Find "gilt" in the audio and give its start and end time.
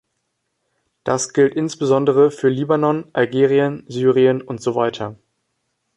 1.31-1.53